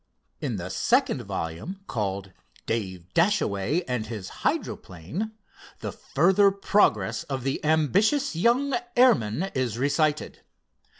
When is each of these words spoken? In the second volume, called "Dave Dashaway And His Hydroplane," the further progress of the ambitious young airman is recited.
In 0.39 0.55
the 0.55 0.71
second 0.71 1.21
volume, 1.21 1.81
called 1.85 2.31
"Dave 2.65 3.13
Dashaway 3.13 3.83
And 3.87 4.07
His 4.07 4.29
Hydroplane," 4.41 5.33
the 5.81 5.91
further 5.91 6.49
progress 6.49 7.21
of 7.25 7.43
the 7.43 7.63
ambitious 7.63 8.35
young 8.35 8.73
airman 8.97 9.51
is 9.53 9.77
recited. 9.77 10.39